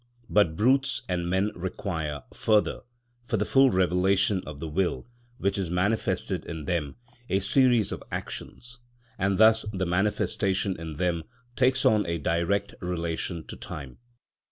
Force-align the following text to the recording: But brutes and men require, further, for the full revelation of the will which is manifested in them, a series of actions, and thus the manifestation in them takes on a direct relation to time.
But 0.31 0.55
brutes 0.55 1.03
and 1.07 1.29
men 1.29 1.51
require, 1.53 2.23
further, 2.33 2.79
for 3.23 3.37
the 3.37 3.45
full 3.45 3.69
revelation 3.69 4.41
of 4.47 4.59
the 4.59 4.67
will 4.67 5.05
which 5.37 5.59
is 5.59 5.69
manifested 5.69 6.43
in 6.43 6.65
them, 6.65 6.95
a 7.29 7.39
series 7.39 7.91
of 7.91 8.01
actions, 8.11 8.79
and 9.19 9.37
thus 9.37 9.63
the 9.71 9.85
manifestation 9.85 10.75
in 10.79 10.95
them 10.95 11.25
takes 11.55 11.85
on 11.85 12.07
a 12.07 12.17
direct 12.17 12.73
relation 12.81 13.45
to 13.45 13.55
time. 13.55 13.99